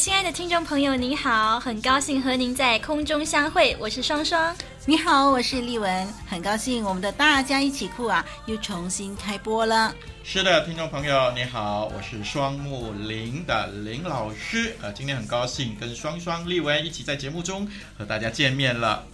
[0.00, 4.56] 亲爱的听众朋友，您好，很高兴和您在空中相会，我是双双。
[4.86, 9.94] 你好，我是丽文，很高兴我们的大家一起酷啊，又重新开播了。
[10.24, 19.04] 是的，听众朋友你好，我是双木林的林老师，呃，今天很高兴跟双双、丽文一起在节目中和大家见面了。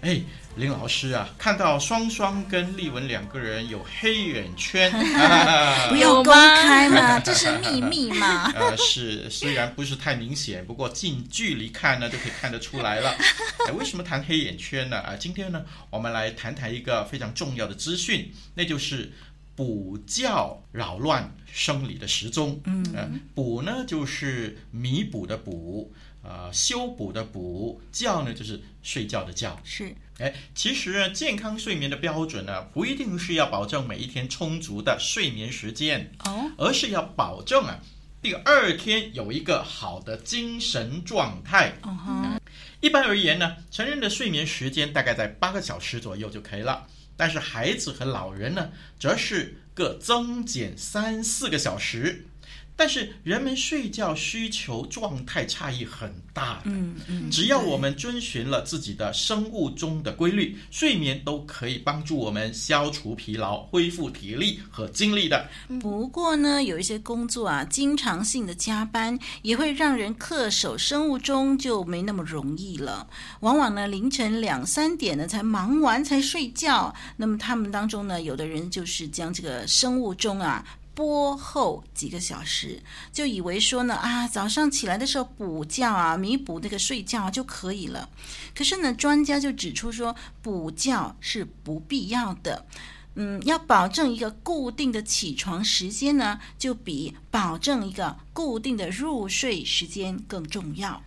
[0.00, 0.20] 哎，
[0.56, 4.92] 林老师啊，看到双双跟丽文两个人有黑眼圈，
[5.88, 8.52] 不要公开嘛，这是秘密嘛。
[8.54, 13.16] 呃，是，虽然不是太明显，不过近距离看呢，就可以看得出来了。
[13.66, 14.98] 哎，为什么谈黑眼圈呢？
[14.98, 19.10] 啊，今天呢，我们来谈谈一个非常重要的资讯，那就是
[19.56, 22.60] 补觉扰乱生理的时钟。
[22.64, 25.94] 嗯，呃，补呢就是弥补的补。
[26.24, 29.58] 呃，修补的补，觉呢就是睡觉的觉。
[29.64, 29.92] 是，
[30.22, 37.80] 哎，其实健康睡眠的标准呢，不一定是要保证每一天充足的睡眠时间，哦，而是要保证啊，
[38.22, 41.72] 第二天有一个好的精神状态。
[41.82, 42.40] 哦哈，
[42.80, 52.26] 一般而言呢，成人的睡眠时间大概在八个小时左右就可以了，但是孩子和老人呢，则是各增减三四个小时。
[52.74, 65.48] 但是人们睡觉需求状态差异很大的，嗯嗯，只要我们遵循了自己的生物钟的规律，睡眠都可以帮助我们消除疲劳、恢复体力和精力的。
[65.80, 73.06] 不过呢，有一些工作啊，经常性的加班也会让人恪守生物钟就没那么容易了。
[73.40, 76.92] 往往呢，凌晨两三点呢才忙完才睡觉。
[77.16, 80.64] 那么他们当中呢，有的人就是将这个生物钟啊。
[80.94, 82.82] 播后几个小时，
[83.12, 88.08] 就以为说呢啊，早上起来的时候补觉啊，弥补那个睡觉就可以了。
[88.54, 92.66] 可是呢，专家就指出说，补觉是不必要的。
[93.14, 101.02] 嗯，要保证一个固定的起床时间呢，就比保证一个固定的入睡时间更重要。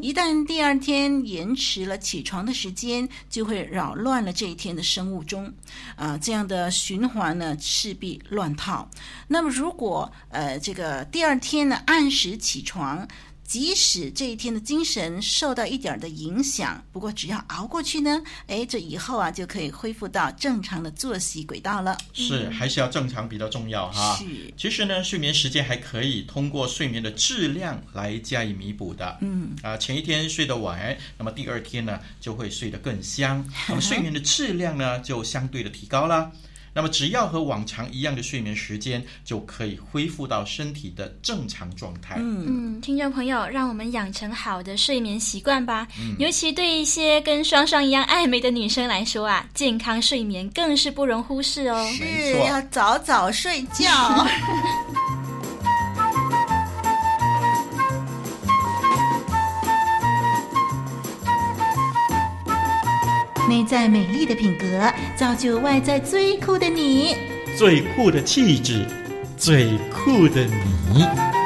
[0.00, 5.46] 一旦第二天延迟了起床的时间，就会扰乱了这一天的生物钟。
[5.96, 8.88] 啊、呃，这样的循环呢，势必乱套。
[9.26, 13.06] 那么，如果呃这个第二天呢，按时起床。
[13.48, 21.96] 即使这一天的精神受到一点的影响，不过只要熬过去呢，哎，这以后啊就可以恢复到正常的作息轨道了。
[22.12, 24.16] 是，还是要正常比较重要哈。
[24.16, 29.16] 是，其实呢，睡眠时间还可以通过睡眠的质量来加以弥补的。
[29.22, 36.30] 嗯啊，前一天睡得晚，那么第二天呢就会睡得更香，那么 睡眠的质量呢就相对的提高了。
[36.78, 42.14] 那么，只要和往常一样的睡眠时间，就可以恢复到身体的正常状态。
[42.20, 42.44] 嗯
[42.76, 45.88] 嗯，听众朋友，让我们养成好的睡眠习惯吧。
[45.98, 51.84] 嗯，尤其对一些跟双双一样爱美的女生来说啊，健康睡眠更是不容忽视哦。
[51.96, 53.90] 是，要早早睡觉。
[63.48, 67.16] 内在美丽的品格，造就外在最酷的你。
[67.56, 68.84] 最酷的气质，
[69.38, 71.37] 最酷的你。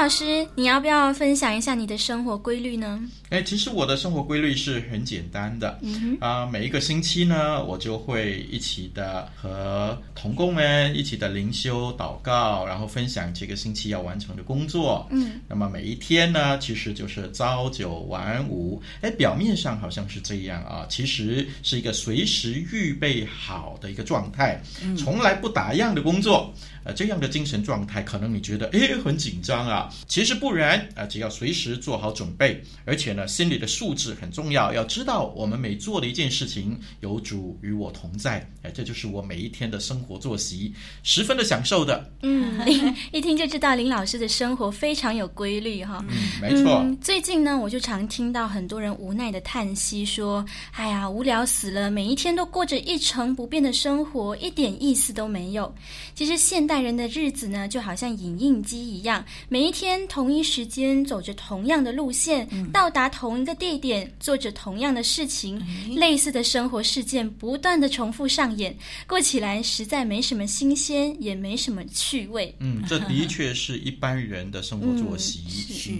[0.00, 2.98] 老师，你要不要分享一下你的生活规律呢？
[3.28, 5.78] 哎，其实我的生活规律是很简单的，
[6.20, 15.06] 啊，每一个星期呢，我就会一起的和同工们一起的灵修祷告，然后分享这个星期要完成的工作。
[15.10, 18.82] 嗯，那么每一天呢，其实就是朝九晚五。
[19.02, 24.58] 哎，表面上好像是这样啊，其实是一个随时预备好的一个状态，
[24.96, 26.50] 从来不打烊的工作。
[26.84, 33.26] 呃，这样的精神状态，可能你觉得诶很紧张啊，其实不然啊，只要随时做好准备，而且呢。
[33.40, 42.12] 心理的素质很重要，要知道我们每做的一件事情，有主与我同在，哎，这就是我每一天的生活作息，十分的享受的。
[42.22, 42.60] 嗯，
[43.12, 46.04] 一听就知道林老师的生活非常有规律哈。
[46.08, 46.80] 嗯，没错。
[46.82, 55.72] 嗯，最近呢，我就常听到很多人无奈的叹息，说：“哎呀，无聊死了，每一天都过着一成不变的生活，一点意思都没有。”
[56.14, 63.10] 其实现代人的日子呢，就好像影印机一样，每一天同一时间走着同样的路线，嗯，到达。
[63.10, 65.60] 同一个地点做着同样的事情，
[65.96, 68.74] 类似的生活事件不断的重复上演，
[69.04, 72.54] 过起来实在没什么新鲜，也没什么趣味。
[72.60, 75.40] 嗯，这的确是一般人的生活作息。
[75.44, 75.90] 嗯、是。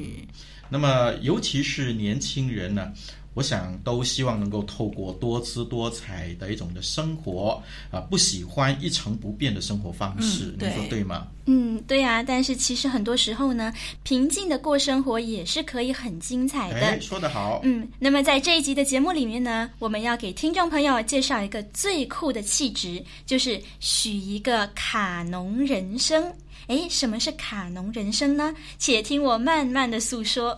[0.70, 2.92] 那么，尤其是年轻人呢，
[3.34, 11.28] 我想都希望能够透过多姿多彩的一种的生活啊，不喜欢一成不变的生活方式，嗯、你说对吗？
[11.46, 12.22] 嗯，对啊。
[12.22, 13.72] 但是其实很多时候呢，
[14.02, 16.80] 平静的过生活也是可以很精彩的。
[16.80, 17.60] 哎，说得好。
[17.62, 26.32] 嗯，那么在这一集的节目里面呢，我们要给听众朋友介绍一个最酷的气质，就是许一个卡农人生。
[26.66, 28.54] 哎，什么是卡农人生呢？
[28.78, 30.56] 且听我慢慢的诉说。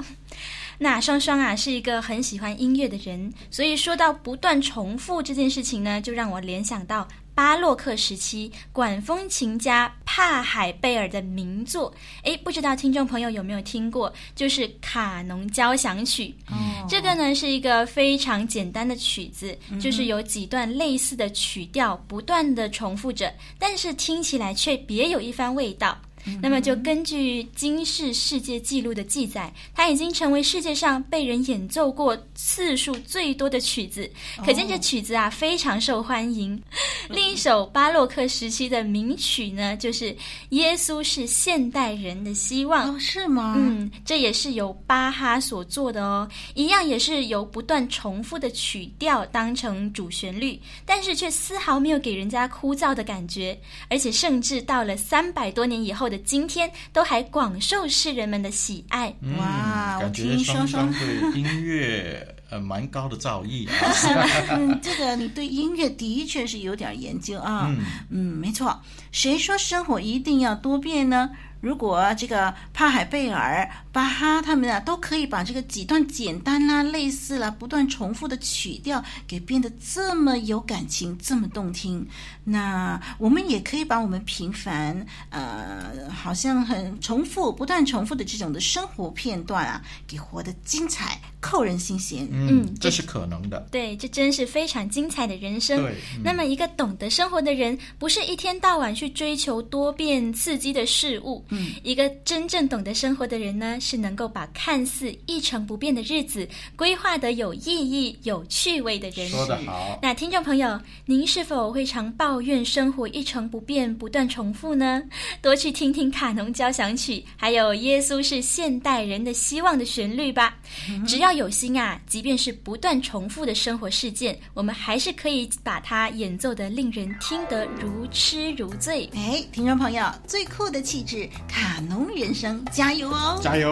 [0.83, 7.07] 那双双啊是一个很喜欢音乐的人，所以说到不断重复这件事情呢，就让我联想到
[7.37, 11.95] 巴洛克时期管风琴家帕海贝尔的名作。
[12.25, 14.13] 诶，不知道听众朋友有没有听过？
[14.35, 16.35] 就是《卡农交响曲》。
[16.53, 25.97] 哦，这个呢是一个非常简单的曲子，就是有几段类似的曲调不断的重复着，但是听起来却别有一番味道。
[26.41, 34.11] 那么，就根据金氏世界纪录的记载，它已经成为世界上被人演奏过次数最多的曲子，
[34.45, 36.61] 可见这曲子啊非常受欢迎。
[37.09, 40.13] 另一首巴洛克时期的名曲呢，就是
[40.51, 42.93] 《耶稣是现代人的希望》。
[42.95, 43.55] 哦，是吗？
[43.57, 53.59] 嗯，这也是由巴哈所做的哦，一样也是由不断重复的曲调当成主旋律，但是却丝毫没有给人家枯燥的感觉，
[53.89, 59.13] 而且甚至到了三百多年以后的今天都还广受世人们的喜爱。
[59.23, 63.75] 嗯、哇，感觉双双 对音乐呃蛮高的造诣啊。
[64.55, 67.67] 嗯，这个你对音乐的确是有点研究啊。
[67.69, 67.79] 嗯，
[68.11, 68.79] 嗯，没错。
[69.11, 71.31] 谁说生活一定要多变呢？
[71.61, 82.07] 如果这个帕海贝尔、巴哈他们啊，都可以把这个几段简单啦、类似啦、不断重复的曲调给变得这么有感情、这么动听，
[82.43, 92.27] 那我们也可以把我们平凡、呃，好像很重复、不断重复的这种的生活片段啊，给活得精彩、扣人心弦。
[92.33, 93.69] 嗯，这是可能的。
[93.71, 95.83] 对，这真是非常精彩的人生。
[95.83, 101.45] 对，嗯、那么一个懂得生活的人，不是一天到晚去追求多变刺激的事物。
[101.51, 109.29] 嗯，一个真正懂得生活的人呢，是能够把看似一成不变的日子规划得有意义、有趣味的人。
[109.29, 109.99] 说得好。
[110.01, 115.03] 那听众朋友，您是否会常抱怨生活一成不变、不断重复呢？
[115.43, 120.57] 多去听听卡农交响曲，还有耶稣是现代人的希望的旋律吧。
[120.89, 129.11] 嗯、只要有心啊，即便是不断重复的生活事件，我们还是可以把它演奏得令人听得如痴如醉。
[129.15, 131.29] 哎，听众朋友，最酷的气质。
[131.49, 133.39] 卡农人生，加油哦！
[133.43, 133.72] 加油！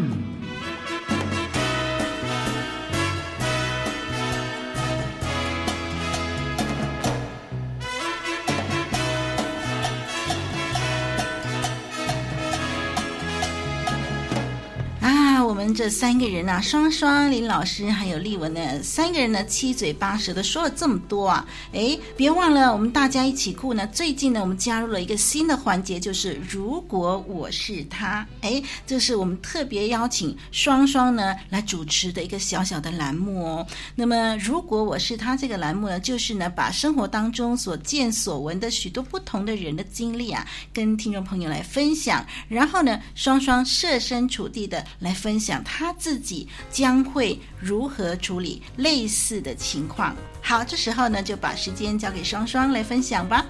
[15.73, 21.47] 这三个人啊，双双、林老师还有丽文呢，三个人呢七嘴八舌的说了这么多啊！
[21.71, 23.87] 哎，别忘了，我们大家一起酷呢。
[23.87, 33.67] 最近呢，我们加入了一个新的环节，就是如果我是他，哎，这是我们特别邀请双双呢来主持的一个小小的栏目哦。
[33.95, 45.60] 那么，如果我是他这个栏目呢，就是呢把生活当中所见所闻的许多不同的人的经历啊，跟听众朋友来分享，然后呢，双双设身处地的来分享。
[45.63, 50.15] 他自己将会如何处理类似的情况。
[50.41, 53.45] 好，这时候呢，就把时间交给双双来分享吧。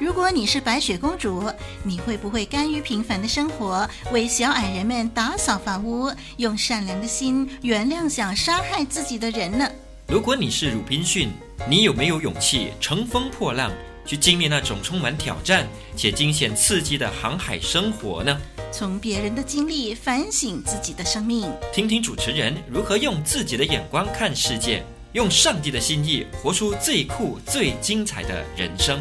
[0.00, 1.52] 如果你是白雪公主，
[1.84, 9.68] 你会不会甘于平凡的生活，为小矮人们打扫房屋，用善良的心原谅想杀害自己的人呢？
[10.08, 11.30] 如果你是鲁滨逊，
[11.68, 13.70] 你有没有勇气乘风破浪，
[14.10, 18.36] 去经历那种充满挑战且惊险刺激的航海生活呢？
[18.72, 29.00] 从别人的经历反省自己的生命，听听主持人如何用自己的眼光看世界，用上帝的心意活出最酷、最精彩的人生。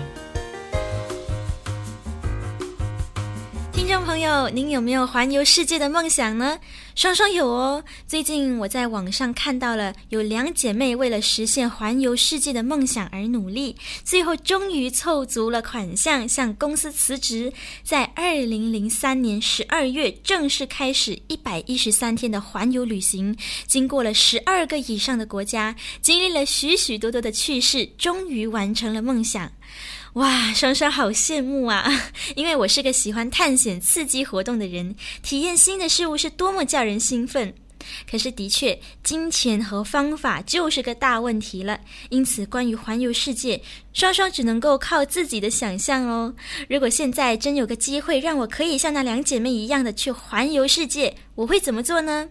[3.73, 6.59] 听众朋友，您有没有环游世界的梦想呢？
[6.99, 7.81] 双双有哦。
[8.09, 17.53] 最近我在网上看到了有两姐妹为了实现环游世界的梦想而努力，最后终于凑足了款项，向公司辞职，
[17.83, 23.33] 在二零零三年十二月正式开始一百一十三天的环游旅行，
[23.65, 29.49] 经过了十二个以上的国家，经历了许许多多的趣事，终于完成了梦想。
[30.13, 31.87] 哇，双双好羡慕啊！
[32.35, 37.53] 因为我是个喜欢探险、刺激活动的人，体验新的事物是多么叫人兴奋。
[38.09, 41.79] 可是的确，金钱和方法就是个大问题了。
[42.09, 43.61] 因此，关于环游世界，
[43.93, 46.33] 双双只能够靠自己的想象哦。
[46.67, 52.27] 如果现在真有个机会，让我可以像那两姐妹一样的去环游世界，我会怎么做呢？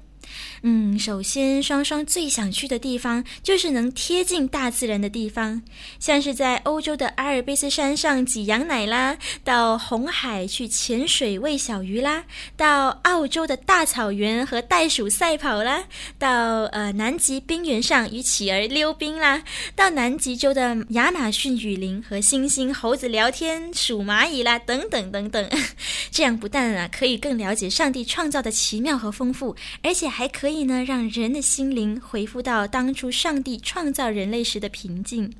[0.63, 5.63] 嗯，首先，双双最想去的地方就是能贴近大自然的地方，
[6.01, 12.25] 像是在欧洲的阿尔卑斯山上挤羊奶啦，到红海去潜水喂小鱼啦，
[12.57, 15.85] 到澳洲的大草原和袋鼠赛跑啦，
[16.19, 19.45] 到呃南极冰原上与企鹅溜冰啦，
[19.77, 25.49] 到南极洲的亚马逊雨林和猩猩、猴子聊天、数蚂蚁啦，等等等等。
[26.11, 30.48] 这样不但啊可以更了解上帝创造的奇妙和丰富，而且还可。
[30.49, 35.31] 可以呢，让人的心灵恢复到当初上帝创造人类时的平静，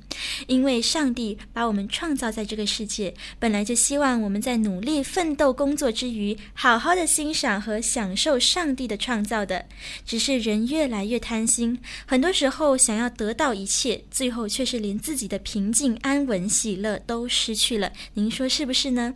[0.45, 9.65] 因为上帝把我们创造在这个世界，本来就希望我们在努力奋斗工作之余，好好的欣赏和享受上帝的创造的。
[10.05, 17.91] 只是人越来越贪心，很多时候想要得到一切，最后却是连自己的平静、安稳、喜乐都失去了。
[18.13, 19.15] 您说是不是呢？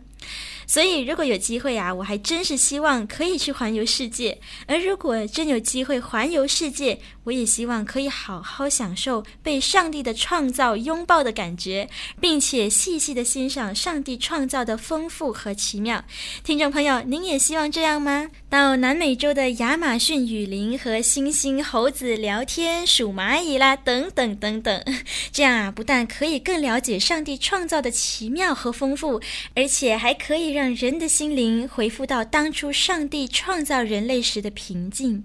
[0.66, 4.38] 所以，如果有机会啊，我还真是希望可以去环游世界。
[4.66, 11.88] 而如果真有机会环游世界，我也希望可以好好享受被上帝的创造拥抱的感觉，
[12.20, 16.04] 并且细细的欣赏上帝创造的丰富和奇妙。
[16.42, 18.28] 听众朋友，您也希望这样吗？
[18.50, 24.84] 到南美洲的亚马逊雨林和猩猩、猴子聊天、数蚂蚁啦，等等等等，
[25.32, 29.20] 这样啊，不但可以更了解上帝创造的奇妙和丰富，
[29.54, 35.20] 而且还可以让人的心灵恢复到当初上帝创造人类时的平静。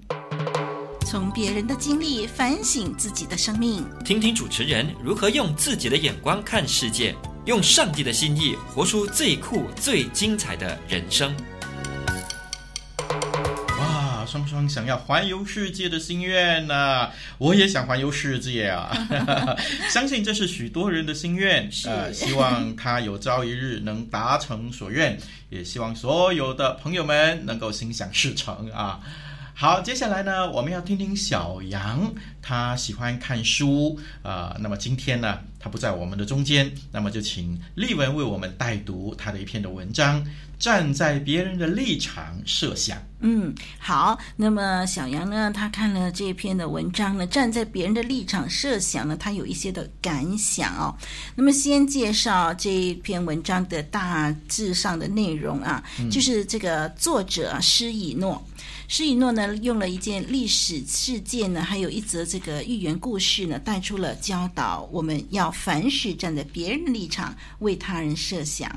[1.05, 11.31] 从别人的经历反省自己的生命，听听主持人如何用自己的眼光看世界，用上帝的心意活出最酷、最精彩的人生。
[14.29, 17.11] 双双想要环游世界的心愿呢、啊？
[17.39, 18.95] 我也想环游世界啊！
[19.89, 25.17] 相信这是许多人的心愿，呃，希望他有朝一日能达成所愿，
[25.49, 28.99] 也希望所有的朋友们能够心想事成啊！
[29.55, 34.59] 好，接下来呢，我们要听听小杨，他喜欢看书啊、呃。
[34.59, 40.25] 那么今天呢，他不在我们的中间，那么就请丽文为我们带读他的一篇的文章。
[40.59, 43.01] 站在别人的立场设想。
[43.21, 44.19] 嗯，好。
[44.35, 50.93] 那么小杨呢，他看了这篇的文章呢，站在别人的立场设想呢，他有一些的感想哦。
[51.33, 58.45] 那么先介绍这篇文章的大致上的内容啊，嗯、就是这个作者施以诺。
[58.89, 68.69] 施以诺呢，用了一件历史事件呢，还有一则这个寓言故事呢，带出了教导我们要凡事站在别人的立场为他人设想。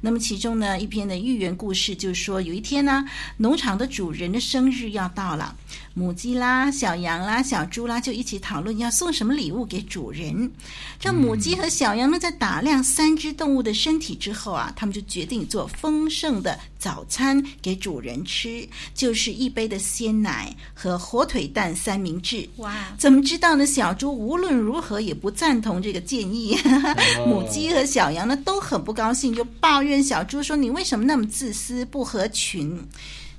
[0.00, 3.04] 那么其中呢，一篇的寓言故事就是说，有一天呢，
[3.36, 5.56] 农场的主人的生日要到了。
[5.98, 10.52] 母鸡啦、小羊啦、小猪啦，就一起讨论要送什么礼物给主人。
[11.00, 22.46] 这母鸡和小羊呢，在打量三只动物的身体之后啊，他们就决定做丰盛的早餐给主人吃，就是一杯的鲜奶和火腿蛋三明治。
[22.58, 22.94] 哇！
[22.98, 23.64] 怎么知道呢？
[23.64, 26.58] 小猪无论如何也不赞同这个建议。
[27.26, 32.78] 母鸡和小羊呢，都很不高兴，就抱怨小猪说：“你为什么那么自私，不合群？”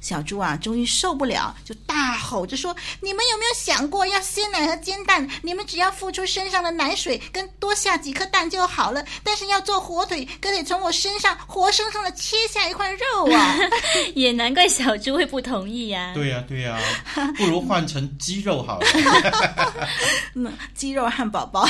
[0.07, 2.73] 小猪啊，终于受不了，就大吼着说
[3.03, 9.03] ：“你们有没有想过，要鲜奶和煎蛋，你们只要付出身上的奶水，跟多下几颗蛋就好了。
[9.21, 13.57] 但是要做火腿，可得从我身上活生生的切下一块肉啊！”
[14.15, 16.13] 也难怪小猪会不同意呀、啊。
[16.13, 16.79] 对呀、啊，对呀、
[17.15, 18.87] 啊，不如换成鸡肉好了。
[20.35, 21.67] 嗯，鸡肉汉堡包。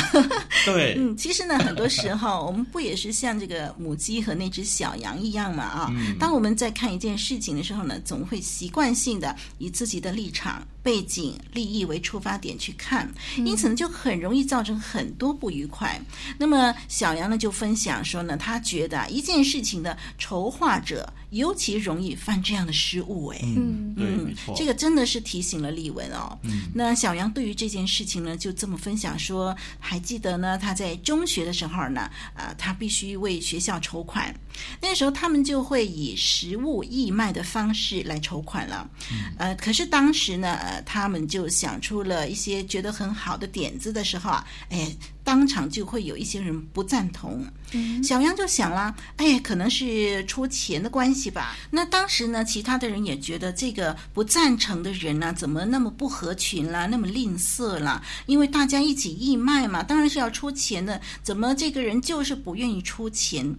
[0.63, 5.63] 对，嗯，其实呢，很多时候我们不也是像这个母鸡和那只小羊一样嘛？
[5.63, 15.99] 啊，嗯、当我们在看一件事情的时候呢，总会习惯性的以自己的立场、背景、利益为出发点去看，因此呢，就很容易造成很多不愉快。
[15.99, 23.27] 嗯、那么小杨呢就分享说呢，他觉得一件事情的筹划者尤其容易犯这样的失误。
[23.27, 26.39] 哎，嗯，对，没错，这个真的是提醒了丽文哦。
[26.43, 32.03] 嗯，那小杨对于这件事情呢，就这么分享说，还记得呢，他在中学的时候呢，
[32.33, 34.33] 啊、呃，他必须为学校筹款，
[34.81, 38.89] 那时候他们就会以实物义卖的方式来筹款了。
[39.11, 44.95] 嗯，呃，可是当时呢，呃，他们就想出了一些觉得很好的点子的时候啊，哎。
[45.27, 47.45] 当场就会有一些人不赞同。
[47.73, 51.53] 嗯、小杨就想了，哎，可能是出钱的关系吧。
[51.69, 58.01] 那当时呢，其他的人也觉得这个不赞成的人呢，怎么那么不合群啦，那么吝啬啦？
[58.25, 61.01] 因为大家一起义卖嘛，当然是要出钱的。
[61.21, 63.53] 怎么这个人就是不愿意出钱？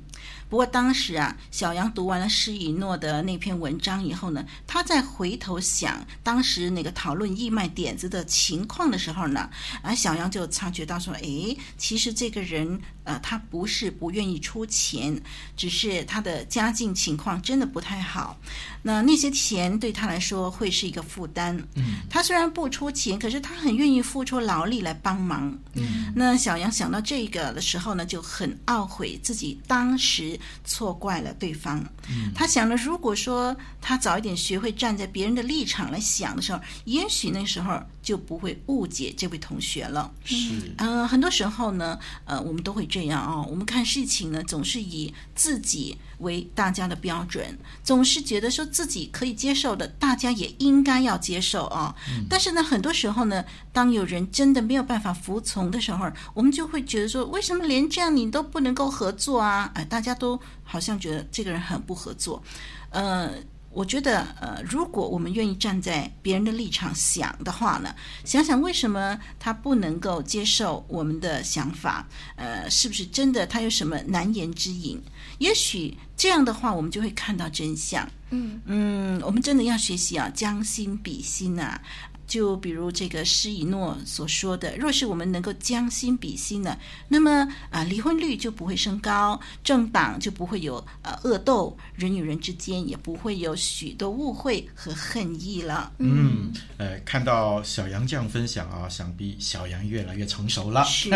[0.49, 9.49] 不过当时啊，小杨读完了施以诺的那篇文章以后呢，他再回头想当时那个讨论义卖点子的情况的时候呢，
[9.83, 15.21] 啊，小杨就察觉到说，哎，其实这个人呃，他不是不愿意出钱，
[15.57, 18.37] 只是他的家境情况真的不太好。
[18.83, 21.57] 那那些钱对他来说会是一个负担。
[21.75, 25.57] 嗯，他虽然不出钱，可是他很愿意付出劳力来帮忙。
[25.75, 31.79] 嗯，那小杨想到这个的时候呢，就很懊悔自己当时错怪了对方。
[32.09, 40.13] 嗯，他想着，如果说他早一点学会站在别人的立场来想的时候，也许那时候就不会误解这位同学了。
[40.25, 40.37] 是，
[40.79, 51.95] 嗯，呃，很多时候呢，呃，我们都会这样啊，哦，我们看事情呢，总是以自己为大家的标准，总是觉得说自己可以接受的，大家也应该要接受啊。
[52.09, 52.27] 嗯。
[52.29, 59.71] 但是呢，很多时候呢，当有人真的没有办法服从的时候，我们就会觉得说，为什么连这样你都不能够合作啊？
[59.75, 62.43] 哎，大家都好像觉得这个人很不合作，
[62.91, 63.33] 呃。
[63.71, 67.95] 我觉得，呃，如果我们愿意站在别人的立场想的话呢，
[68.25, 75.01] 想想为什么他不能够接受我们的想法，呃，是不是真的他有什么难言之隐？
[75.39, 78.09] 也许这样的话，我们就会看到真相。
[78.31, 81.81] 嗯嗯，我们真的要学习啊，将心比心啊。
[82.29, 95.91] 就比如这个施以诺所说的，若是我们能够将心比心呢，那么啊，离婚率就不会升高，政党就不会有呃恶斗，人与人之间也不会有许多误会和恨意了。
[95.99, 100.85] 嗯，呃，看到小杨这样分享啊，想必小杨越来越成熟了。
[100.85, 101.11] 是，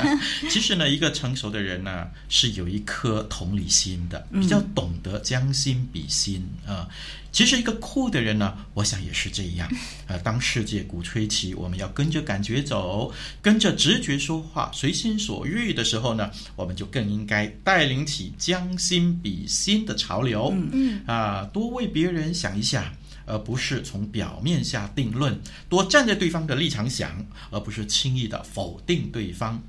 [0.48, 6.88] 其实呢，一个成熟的人呢，是有一颗同理心的，比较懂得将心比心啊。
[6.88, 6.88] 呃
[7.34, 9.68] 其实一个酷的人呢，我想也是这样。
[10.06, 20.52] 呃，当世界鼓吹起我们要跟着感觉走，跟着直觉说话，随心所欲的时候呢，我们就更应该带领起将心比心的潮流。
[20.54, 21.02] 嗯嗯。
[21.06, 22.84] 啊，多为别人想一想，
[23.26, 25.34] 而不是从表面下定论；
[25.68, 29.60] 多站在对方的立场想，而不是轻易的否定对方。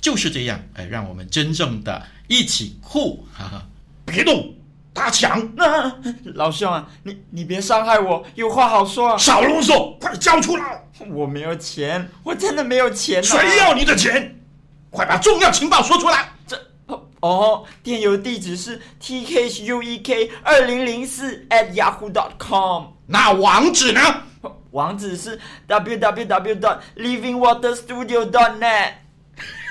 [0.00, 3.24] 就是这样，哎，让我们真正的一起酷！
[3.32, 3.68] 哈哈，
[4.04, 4.52] 别动。
[4.94, 5.96] 大强，啊，
[6.34, 9.18] 老兄啊，你你别伤害我，有话好说啊！
[9.18, 10.84] 少啰嗦，快交出来！
[11.10, 13.22] 我没有钱，我真的没有钱啊。
[13.22, 14.40] 谁要你的钱？
[14.90, 16.30] 快把重要情报说出来！
[16.46, 16.56] 这
[17.20, 22.92] 哦，电邮地址是 t h u e k 二零零四 at yahoo dot com。
[23.08, 24.00] 那网址呢？
[24.70, 28.92] 网址是 w w w dot living water studio dot net。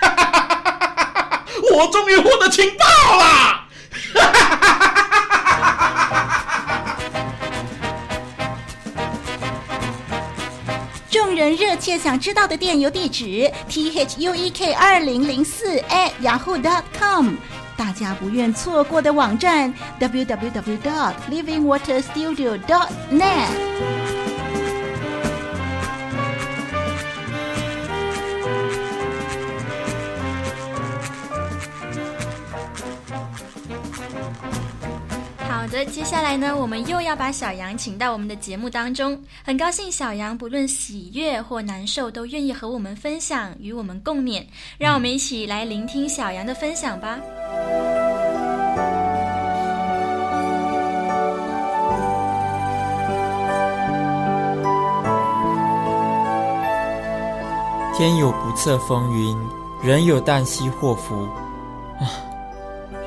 [0.02, 1.46] 哈哈哈哈哈哈！
[1.76, 2.86] 我终于获得情报
[3.18, 3.64] 了！
[11.36, 17.36] 人热切想知道的电邮地址：t h u e k 二零零四 at yahoo dot com。
[17.76, 23.93] 大家不愿错过的网站：w w w dot living water studio dot net。
[35.86, 39.22] 接下来呢，我们又要把小杨请到我们的节目当中。
[39.44, 44.44] 很高兴小杨不论喜悦或难受，都愿意和我们分享，与我们共勉。
[44.78, 47.20] 让我们一起来聆听小杨的分享吧。
[57.96, 59.38] 天有不测风云，
[59.84, 61.24] 人有旦夕祸福。
[62.00, 62.33] 啊。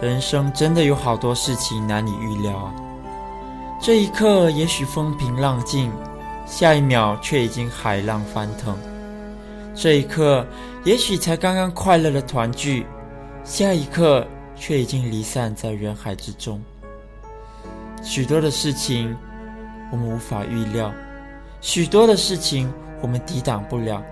[0.00, 2.74] 人生真的有好多事情难以预料啊！
[3.80, 5.90] 这一刻也许风平浪静，
[6.46, 8.74] 下一秒却已经海浪翻腾；
[9.74, 10.46] 这一刻
[10.85, 12.87] 也许才刚刚快乐的团聚，
[13.42, 16.62] 下一刻却已经离散在人海之中。
[18.02, 19.16] 许多的事情
[19.90, 20.92] 我们无法预料，
[21.62, 24.02] 许多的事情我们抵挡不了。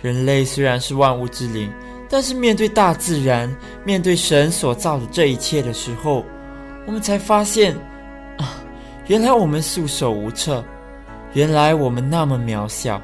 [0.00, 1.68] 人类虽然是万物之灵。
[2.08, 6.24] 但是面对大自然，面对神所造的这一切的时候，
[6.86, 7.74] 我们才发现，
[8.38, 8.62] 啊，
[9.08, 10.64] 原来我们束手无策，
[11.32, 13.02] 原来我们那么渺小。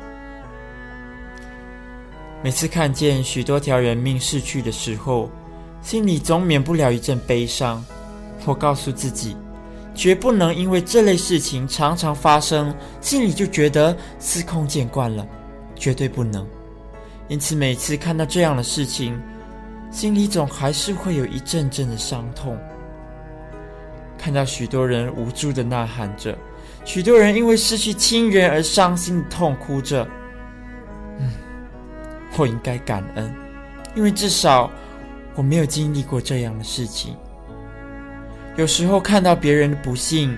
[2.42, 5.30] 每次看见许多条人命逝去的时候，
[5.80, 7.84] 心里总免不了一阵悲伤。
[8.44, 9.36] 我告诉自己，
[9.94, 15.26] 绝不能因为这类事情常常发生，心里就觉得司空见惯了，
[15.76, 16.46] 绝对不能。
[17.28, 19.20] 因此每次看到这样的事情，
[19.90, 22.58] 心里总还是会有一阵阵的伤痛。
[24.18, 26.36] 看到许多人无助的呐喊着，
[26.84, 30.06] 许多人因为失去亲人而伤心痛哭着。
[31.18, 31.30] 嗯，
[32.36, 33.34] 我应该感恩，
[33.94, 34.70] 因为至少
[35.34, 37.16] 我没有经历过这样的事情。
[38.56, 40.36] 有时候看到别人的不幸，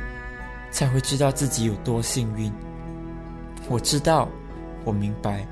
[0.71, 2.53] 才会知道自己有多幸运。
[3.69, 4.29] 我知道，
[4.85, 5.47] 我明白。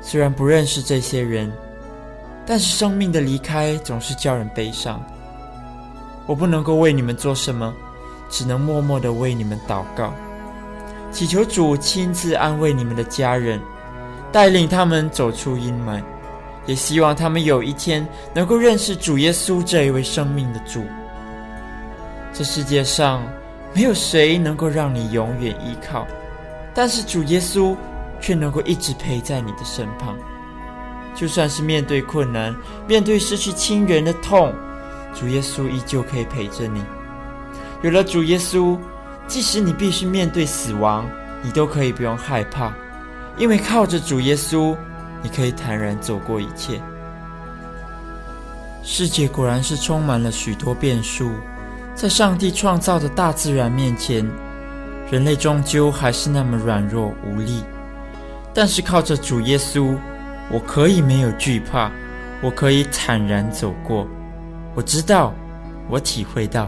[0.00, 1.52] 虽然不认识这些人，
[2.44, 5.02] 但是生命的离开总是叫人悲伤。
[6.26, 7.72] 我不能够为你们做什么，
[8.28, 10.12] 只能默默的为你们祷告，
[11.12, 13.60] 祈求主亲自安慰你们的家人，
[14.32, 16.02] 带领他们走出阴霾，
[16.66, 20.84] 也希望他们有一天能够认识主耶稣这一位生命的主。
[22.32, 23.22] 这世界上
[23.72, 26.06] 没有谁能够让你永远依靠，
[26.74, 27.74] 但是主耶稣
[28.20, 30.16] 却能够一直陪在你的身旁，
[31.14, 32.54] 就算是面对困难，
[32.86, 34.52] 面对失去亲人的痛。
[35.14, 36.82] 主耶稣依旧可以陪着你。
[37.82, 38.78] 有了主耶稣，
[39.26, 41.08] 即使你必须面对死亡，
[41.42, 42.72] 你都可以不用害怕，
[43.38, 44.76] 因为靠着主耶稣，
[45.22, 46.80] 你可以坦然走过一切。
[48.82, 51.32] 世界果然是充满了许多变数，
[51.94, 54.28] 在上帝创造的大自然面前，
[55.10, 57.64] 人类终究还是那么软弱无力。
[58.56, 59.94] 但是靠着主耶稣，
[60.50, 61.92] 我可以没有惧怕，
[62.40, 64.06] 我可以坦然走过。
[64.74, 65.34] 我知道，
[65.90, 66.66] 我体会到，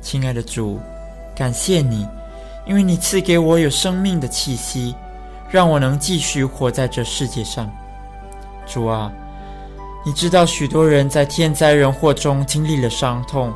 [0.00, 0.80] 亲爱的主，
[1.36, 2.08] 感谢你，
[2.66, 4.94] 因为你赐给我有生命的气息，
[5.50, 7.70] 让我能继续活在这世界上。
[8.66, 9.12] 主啊，
[10.02, 13.52] 你知道许多人在天灾人祸中经历了伤痛，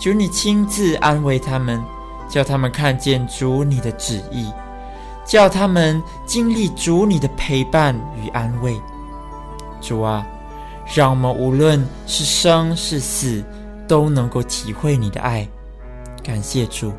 [0.00, 1.80] 求你亲自安慰他们，
[2.28, 4.50] 叫他们看见主你的旨意，
[5.24, 8.80] 叫他们经历主你的陪伴与安慰。
[9.80, 10.26] 主啊。
[10.94, 13.42] 让我们无论是生是死，
[13.88, 15.48] 都能够体会你的爱。
[16.22, 16.92] 感谢主。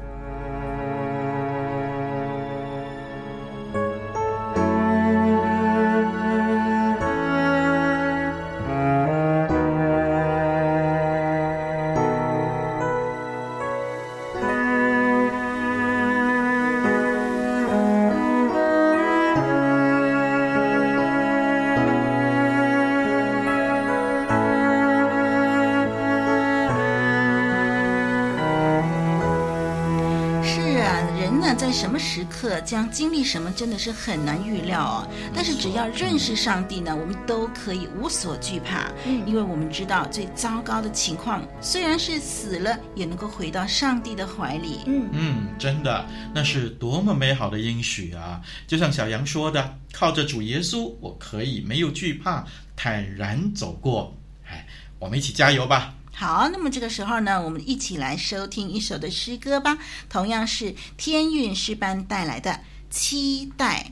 [32.64, 38.92] 将经历什么真的是很难预料哦，但是只要认识上帝呢，我们都可以无所惧怕，
[39.26, 44.82] 因为我们知道最糟糕的情况虽然是死了，也能够回到上帝的怀里。
[44.86, 48.40] 嗯嗯，真的，那是多么美好的应许啊！
[48.68, 54.16] 就像小杨说的，靠着主耶稣，我可以没有惧怕，坦然走过。
[54.48, 54.68] 哎，
[55.00, 55.95] 我们一起加油吧！
[56.18, 59.78] 好，那么这个时候呢，我们一起来收听一首的诗歌吧。
[60.10, 62.52] 同样是天韵诗班带来的
[62.90, 63.92] 《期待》。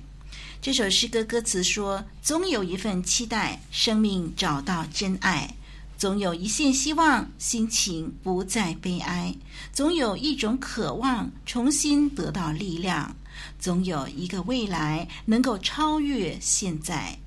[0.61, 5.53] 这首诗歌歌词说：“总有一份期待，生命找到真爱；
[5.97, 9.35] 总有一线希望，心情不再悲哀；
[9.73, 13.13] 总有一种渴望，重新得到力量；
[13.59, 17.19] 总有一个未来，能够超越现在。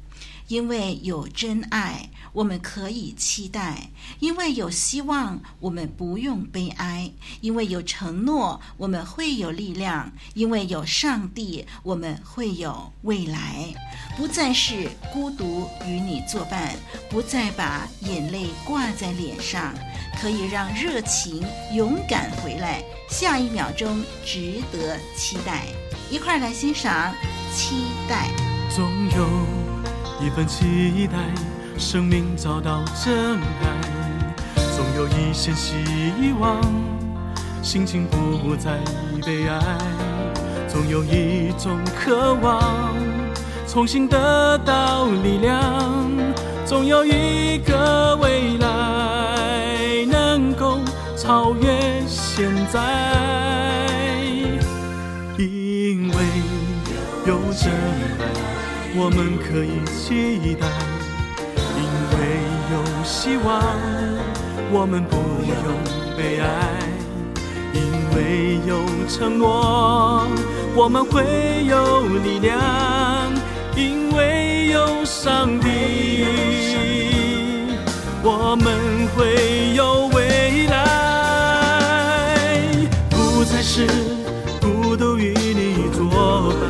[0.48, 13.75] 因为有真爱。”我们可以期待，因为有希望，我们不用悲哀；因为有承诺，我们会有力量；因为有上帝，我们会有未来。
[14.18, 16.77] 不再是孤独与你作伴，
[17.09, 19.72] 不再把眼泪挂在脸上，
[20.20, 22.85] 可以让热情勇敢回来。
[23.09, 25.64] 下一秒钟值得期待，
[26.11, 27.14] 一块来欣赏
[27.55, 28.29] 期待。
[28.68, 29.27] 总有
[30.20, 31.56] 一份期待。
[31.79, 34.35] 生命找到真爱，
[34.75, 35.75] 总有一线希
[36.41, 36.61] 望，
[37.62, 38.79] 心情不再
[39.25, 39.61] 悲哀，
[40.69, 42.95] 总有一种渴望，
[43.69, 45.62] 重新得到力量，
[46.65, 50.81] 总有一个未来能够
[51.17, 52.81] 超越现在，
[55.37, 56.17] 因为
[57.27, 58.25] 有真爱，
[58.97, 60.67] 我们可以期待。
[63.07, 63.62] 希望，
[64.73, 65.55] 我们不用
[66.16, 66.47] 悲哀，
[67.73, 67.81] 因
[68.16, 70.27] 为有承诺，
[70.75, 72.59] 我们会有力量，
[73.77, 76.25] 因为有上帝，
[78.25, 80.77] 我们会有未来，
[83.09, 83.87] 不再是
[84.61, 86.69] 孤独与你作伴，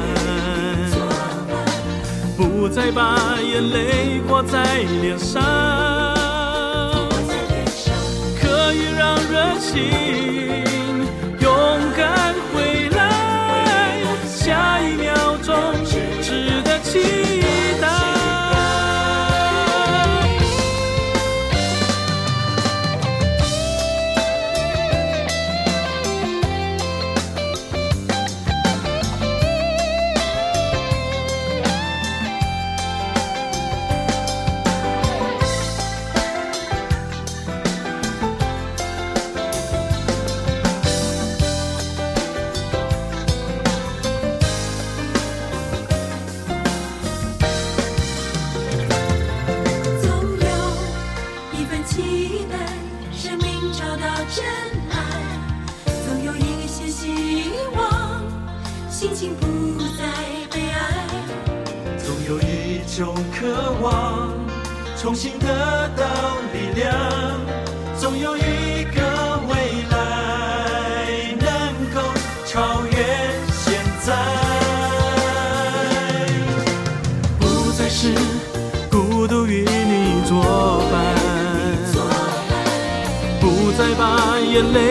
[2.36, 5.42] 不再把眼泪挂在脸上，
[9.76, 10.85] 人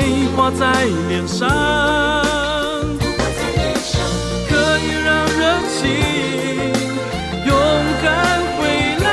[0.06, 1.50] 泪挂在脸上，
[4.48, 5.42] 可以让热
[5.74, 5.82] 情
[7.44, 7.50] 勇
[8.04, 8.06] 敢
[8.56, 8.62] 回
[9.04, 9.08] 来，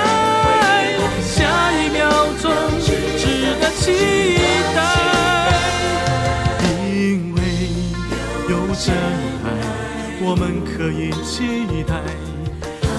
[1.23, 1.33] 下
[1.73, 2.01] 一秒
[2.43, 2.45] 钟
[2.79, 2.87] 值
[3.59, 3.83] 得期
[4.75, 4.79] 待。
[6.61, 7.39] 因为
[8.51, 8.93] 有真
[9.45, 9.47] 爱，
[10.21, 11.35] 我们可以期
[11.89, 11.91] 待；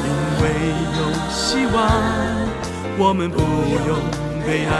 [0.04, 0.10] 因
[0.42, 0.44] 为
[0.98, 1.78] 有希望，
[2.98, 3.38] 我们不
[3.88, 3.92] 用
[4.48, 4.74] 悲哀。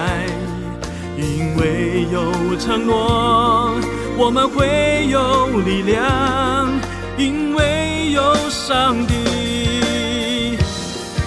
[1.56, 3.80] 因为有承诺；
[4.18, 6.68] 我们会有力量，
[7.16, 10.58] 因为有上帝；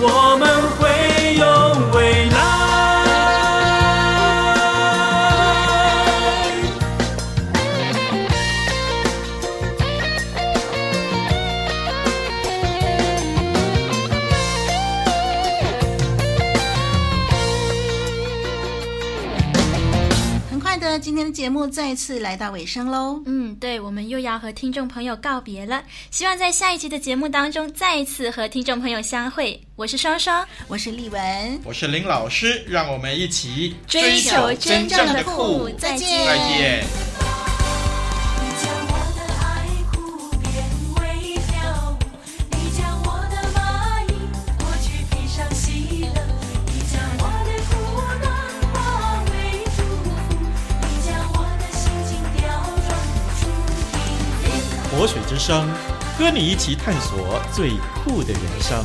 [0.00, 2.55] 我们会有未来。
[20.98, 23.22] 今天的节目再次来到尾声喽。
[23.26, 25.82] 嗯，对，我们又要和听众朋友告别了。
[26.10, 29.60] 希望在下一集的节目当中再一次和听众朋友相会。
[29.76, 35.68] 我是双双，我是丽文，我是林老师，让我们一起追求真正的酷。
[35.78, 37.15] 再见，再见。
[55.46, 55.64] 生，
[56.18, 57.70] 和你一起探索最
[58.02, 58.84] 酷的人生。